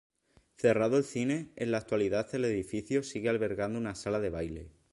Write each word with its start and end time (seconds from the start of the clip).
Cerrado 0.57 0.97
el 0.97 1.03
cine, 1.03 1.51
en 1.55 1.69
la 1.69 1.77
actualidad 1.77 2.27
el 2.33 2.45
edificio 2.45 3.03
sigue 3.03 3.29
albergando 3.29 3.77
una 3.77 3.93
sala 3.93 4.19
de 4.19 4.31
baile. 4.31 4.71